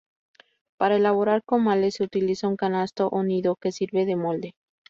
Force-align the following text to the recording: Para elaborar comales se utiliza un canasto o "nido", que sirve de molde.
Para 0.79 0.95
elaborar 0.95 1.43
comales 1.43 1.93
se 1.97 2.03
utiliza 2.03 2.47
un 2.47 2.55
canasto 2.55 3.07
o 3.09 3.21
"nido", 3.21 3.55
que 3.55 3.71
sirve 3.71 4.07
de 4.07 4.15
molde. 4.15 4.55